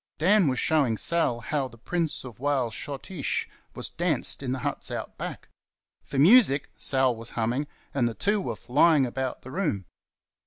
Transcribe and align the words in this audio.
Dan 0.17 0.47
was 0.47 0.57
showing 0.57 0.97
Sal 0.97 1.41
how 1.41 1.67
the 1.67 1.77
Prince 1.77 2.23
of 2.23 2.39
Wales 2.39 2.73
schottische 2.73 3.45
was 3.75 3.91
danced 3.91 4.41
in 4.41 4.51
the 4.51 4.57
huts 4.65 4.89
Out 4.89 5.15
Back. 5.15 5.47
For 6.03 6.17
music, 6.17 6.71
Sal 6.75 7.15
was 7.15 7.29
humming, 7.37 7.67
and 7.93 8.07
the 8.09 8.15
two 8.15 8.41
were 8.41 8.55
flying 8.55 9.05
about 9.05 9.43
the 9.43 9.51
room. 9.51 9.85